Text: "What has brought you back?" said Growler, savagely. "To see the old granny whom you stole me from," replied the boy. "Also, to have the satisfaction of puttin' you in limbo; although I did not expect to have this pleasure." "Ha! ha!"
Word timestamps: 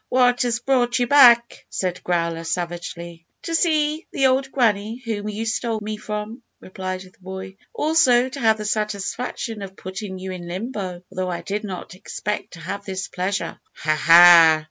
"What 0.09 0.41
has 0.41 0.57
brought 0.57 0.97
you 0.97 1.05
back?" 1.05 1.63
said 1.69 2.03
Growler, 2.03 2.43
savagely. 2.43 3.27
"To 3.43 3.53
see 3.53 4.07
the 4.11 4.25
old 4.25 4.51
granny 4.51 4.97
whom 5.05 5.29
you 5.29 5.45
stole 5.45 5.79
me 5.79 5.95
from," 5.97 6.41
replied 6.59 7.01
the 7.01 7.13
boy. 7.21 7.57
"Also, 7.71 8.27
to 8.27 8.39
have 8.39 8.57
the 8.57 8.65
satisfaction 8.65 9.61
of 9.61 9.75
puttin' 9.77 10.17
you 10.17 10.31
in 10.31 10.47
limbo; 10.47 11.03
although 11.11 11.29
I 11.29 11.43
did 11.43 11.63
not 11.63 11.93
expect 11.93 12.53
to 12.53 12.59
have 12.61 12.83
this 12.83 13.09
pleasure." 13.09 13.59
"Ha! 13.75 13.95
ha!" 13.95 14.59